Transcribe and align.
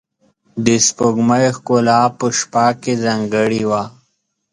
د 0.65 0.67
سپوږمۍ 0.85 1.45
ښکلا 1.57 1.99
په 2.17 2.25
شپه 2.37 2.65
کې 2.81 2.93
ځانګړې 3.03 3.61
وه. 3.69 3.83